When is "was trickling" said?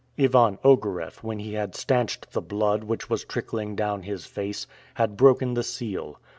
3.07-3.75